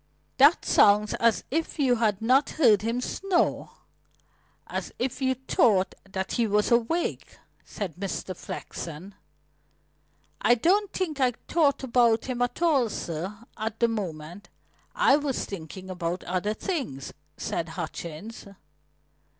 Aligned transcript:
"That 0.37 0.65
sounds 0.65 1.13
as 1.19 1.43
if 1.51 1.77
you 1.77 1.97
had 1.97 2.23
not 2.23 2.49
heard 2.57 2.81
him 2.81 3.01
snore 3.01 3.69
as 4.65 4.91
if 4.97 5.21
you 5.21 5.35
thought 5.35 5.93
that 6.11 6.31
he 6.31 6.47
was 6.47 6.71
awake," 6.71 7.37
said 7.63 7.97
Mr. 7.97 8.35
Flexen. 8.35 9.13
"I 10.41 10.55
don't 10.55 10.91
think 10.91 11.19
I 11.19 11.33
thought 11.47 11.83
about 11.83 12.25
him 12.25 12.41
at 12.41 12.63
all, 12.63 12.89
sir, 12.89 13.43
at 13.55 13.79
the 13.79 13.87
moment. 13.87 14.49
I 14.95 15.17
was 15.17 15.45
thinking 15.45 15.87
about 15.91 16.23
other 16.23 16.55
things," 16.55 17.13
said 17.37 17.69
Hutchings. 17.69 18.47